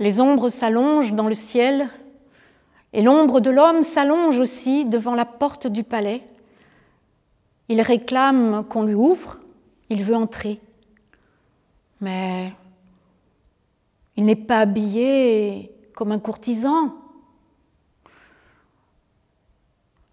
[0.00, 1.90] Les ombres s'allongent dans le ciel,
[2.94, 6.22] et l'ombre de l'homme s'allonge aussi devant la porte du palais.
[7.68, 9.38] Il réclame qu'on lui ouvre,
[9.90, 10.58] il veut entrer.
[12.00, 12.50] Mais
[14.16, 16.94] il n'est pas habillé comme un courtisan.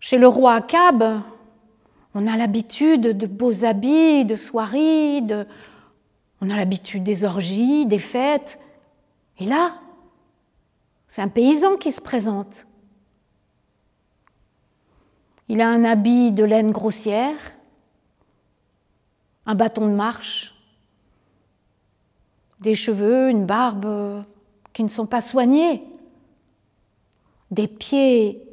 [0.02, 1.22] Chez le roi Akab,
[2.14, 5.24] on a l'habitude de beaux habits, de soirées,
[6.42, 8.60] on a l'habitude des orgies, des fêtes.
[9.40, 9.80] Et là,
[11.08, 12.66] c'est un paysan qui se présente.
[15.48, 17.38] Il a un habit de laine grossière,
[19.46, 20.54] un bâton de marche,
[22.60, 24.24] des cheveux, une barbe
[24.74, 25.84] qui ne sont pas soignés,
[27.52, 28.44] des pieds,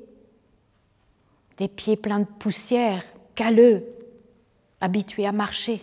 [1.59, 3.03] des pieds pleins de poussière,
[3.35, 3.85] calleux,
[4.81, 5.83] habitués à marcher.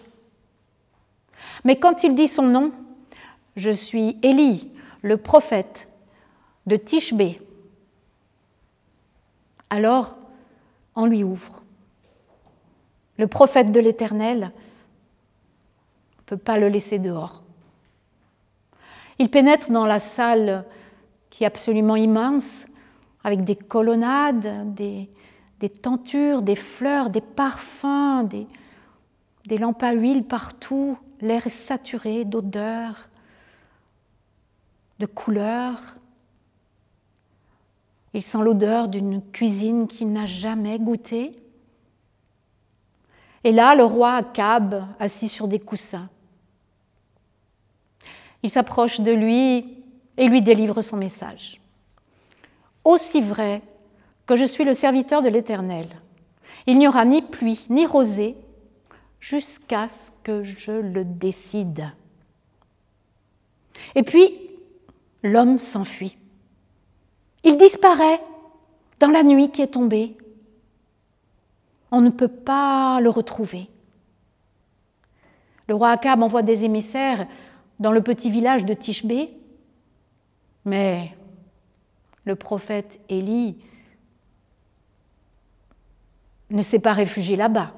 [1.65, 2.71] Mais quand il dit son nom,
[3.55, 4.71] je suis Élie,
[5.01, 5.87] le prophète
[6.67, 7.41] de Tishbé,
[9.69, 10.15] alors
[10.95, 11.61] on lui ouvre.
[13.17, 14.51] Le prophète de l'Éternel
[16.19, 17.43] ne peut pas le laisser dehors.
[19.19, 20.65] Il pénètre dans la salle
[21.29, 22.65] qui est absolument immense,
[23.23, 25.07] avec des colonnades, des,
[25.81, 28.47] tentures, des fleurs, des parfums, des,
[29.45, 30.97] des lampes à huile partout.
[31.21, 33.07] L'air est saturé d'odeurs,
[35.01, 35.97] de couleurs.
[38.13, 41.37] Il sent l'odeur d'une cuisine qu'il n'a jamais goûtée.
[43.43, 46.09] Et là, le roi Akab, assis sur des coussins.
[48.43, 49.83] Il s'approche de lui
[50.17, 51.59] et lui délivre son message.
[52.83, 53.61] Aussi vrai
[54.27, 55.87] que je suis le serviteur de l'Éternel,
[56.67, 58.35] il n'y aura ni pluie ni rosée
[59.19, 61.91] jusqu'à ce que je le décide.
[63.95, 64.50] Et puis,
[65.23, 66.17] l'homme s'enfuit.
[67.43, 68.21] Il disparaît
[68.99, 70.15] dans la nuit qui est tombée.
[71.91, 73.67] On ne peut pas le retrouver.
[75.67, 77.27] Le roi Akab envoie des émissaires
[77.79, 79.31] dans le petit village de Tishbé,
[80.65, 81.15] mais
[82.25, 83.57] le prophète Élie
[86.49, 87.73] ne s'est pas réfugié là-bas.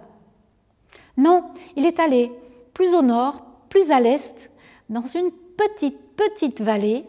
[1.16, 2.32] Non, il est allé
[2.74, 4.50] plus au nord, plus à l'est,
[4.90, 7.06] dans une petite, petite vallée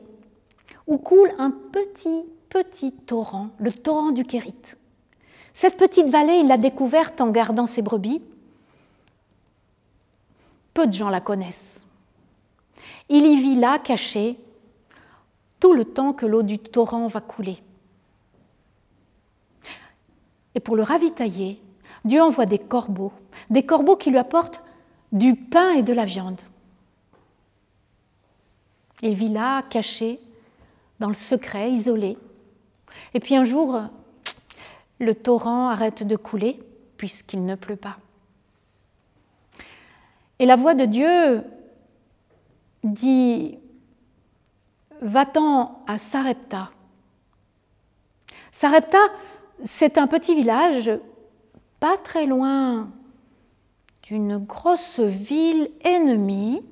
[0.87, 4.55] où coule un petit, petit torrent, le torrent du Kérit.
[5.55, 8.23] Cette petite vallée, il l'a découverte en gardant ses brebis.
[10.75, 11.61] Peu de gens la connaissent.
[13.09, 14.39] Il y vit là, caché,
[15.61, 17.59] tout le temps que l'eau du torrent va couler.
[20.55, 21.61] Et pour le ravitailler,
[22.05, 23.13] Dieu envoie des corbeaux,
[23.51, 24.63] des corbeaux qui lui apportent
[25.13, 26.41] du pain et de la viande.
[29.03, 30.21] Il vit là, caché,
[31.01, 32.17] dans le secret, isolé.
[33.15, 33.81] Et puis un jour,
[34.99, 36.61] le torrent arrête de couler
[36.97, 37.99] puisqu'il ne pleut pas.
[40.39, 41.43] Et la voix de Dieu
[42.83, 43.59] dit
[45.01, 46.71] Va-t'en à Sarepta.
[48.53, 48.99] Sarepta,
[49.65, 50.91] c'est un petit village
[51.81, 52.89] pas très loin
[54.03, 56.63] d'une grosse ville ennemie,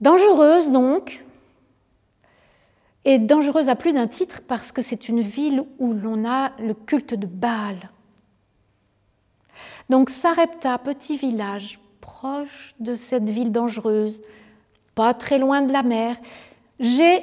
[0.00, 1.24] dangereuse donc,
[3.04, 6.74] et dangereuse à plus d'un titre parce que c'est une ville où l'on a le
[6.74, 7.90] culte de Baal.
[9.88, 14.22] Donc Sarepta, petit village proche de cette ville dangereuse,
[14.94, 16.16] pas très loin de la mer,
[16.80, 17.22] j'ai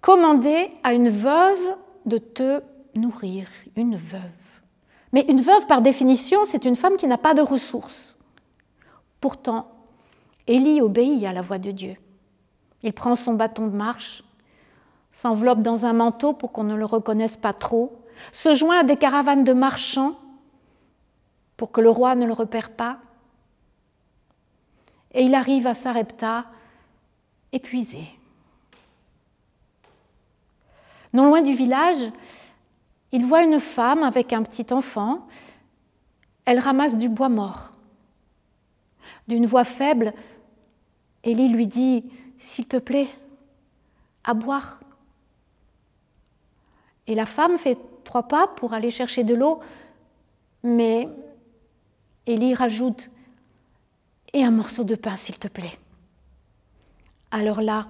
[0.00, 1.76] commandé à une veuve
[2.06, 2.62] de te
[2.94, 4.20] nourrir, une veuve.
[5.12, 8.16] Mais une veuve, par définition, c'est une femme qui n'a pas de ressources.
[9.20, 9.70] Pourtant,
[10.46, 11.96] Élie obéit à la voix de Dieu.
[12.82, 14.22] Il prend son bâton de marche,
[15.22, 18.96] s'enveloppe dans un manteau pour qu'on ne le reconnaisse pas trop, se joint à des
[18.96, 20.16] caravanes de marchands
[21.56, 22.98] pour que le roi ne le repère pas,
[25.12, 26.44] et il arrive à Sarepta
[27.52, 28.04] épuisé.
[31.12, 32.12] Non loin du village,
[33.12, 35.26] il voit une femme avec un petit enfant.
[36.44, 37.72] Elle ramasse du bois mort.
[39.26, 40.12] D'une voix faible,
[41.24, 42.04] Élie lui dit
[42.38, 43.08] S'il te plaît,
[44.24, 44.78] à boire.
[47.08, 49.60] Et la femme fait trois pas pour aller chercher de l'eau,
[50.62, 51.08] mais
[52.26, 53.10] Élie rajoute
[54.34, 55.78] Et un morceau de pain, s'il te plaît.
[57.30, 57.88] Alors là,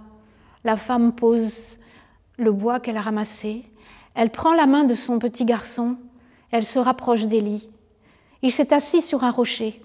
[0.65, 1.79] la femme pose
[2.37, 3.65] le bois qu'elle a ramassé,
[4.15, 5.97] elle prend la main de son petit garçon,
[6.53, 7.69] elle se rapproche d'Élie.
[8.43, 9.82] Il s'est assis sur un rocher,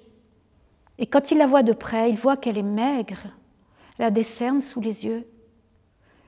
[1.00, 3.24] et quand il la voit de près, il voit qu'elle est maigre,
[3.98, 5.28] elle a des cernes sous les yeux,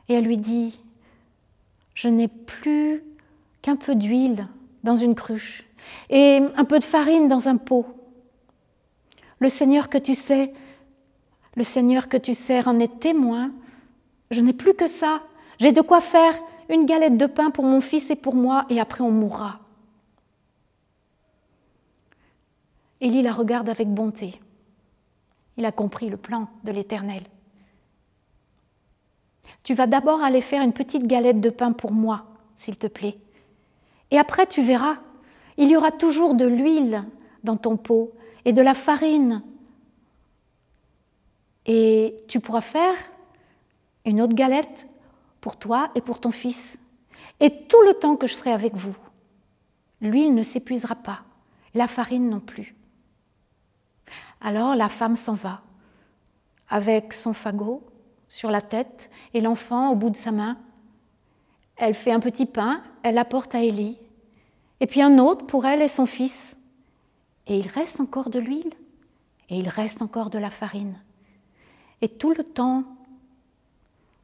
[0.08, 0.80] Et elle lui dit,
[1.96, 3.04] je n'ai plus
[3.62, 4.48] qu'un peu d'huile
[4.84, 5.66] dans une cruche
[6.10, 7.88] et un peu de farine dans un pot.
[9.40, 10.54] Le Seigneur que tu sais,
[11.56, 13.52] le Seigneur que tu sers en est témoin.
[14.30, 15.24] Je n'ai plus que ça.
[15.60, 16.36] J'ai de quoi faire
[16.70, 19.60] une galette de pain pour mon fils et pour moi, et après on mourra.
[23.02, 24.40] Élie la regarde avec bonté.
[25.58, 27.24] Il a compris le plan de l'Éternel.
[29.66, 32.26] Tu vas d'abord aller faire une petite galette de pain pour moi,
[32.60, 33.18] s'il te plaît.
[34.12, 34.98] Et après, tu verras,
[35.58, 37.04] il y aura toujours de l'huile
[37.44, 38.14] dans ton pot
[38.46, 39.42] et de la farine.
[41.66, 42.94] Et tu pourras faire
[44.06, 44.86] une autre galette
[45.42, 46.78] pour toi et pour ton fils.
[47.40, 48.96] Et tout le temps que je serai avec vous,
[50.00, 51.22] l'huile ne s'épuisera pas,
[51.74, 52.76] la farine non plus.
[54.42, 55.64] Alors la femme s'en va,
[56.70, 57.84] avec son fagot,
[58.28, 60.58] sur la tête et l'enfant au bout de sa main.
[61.78, 63.98] Elle fait un petit pain, elle apporte à Élie,
[64.80, 66.56] et puis un autre pour elle et son fils.
[67.48, 68.74] Et il reste encore de l'huile,
[69.50, 70.98] et il reste encore de la farine.
[72.02, 72.84] Et tout le temps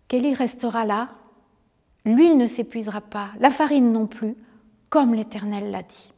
[0.07, 1.09] qu'Élie restera là,
[2.05, 4.35] l'huile ne s'épuisera pas, la farine non plus,
[4.89, 6.11] comme l'Éternel l'a dit.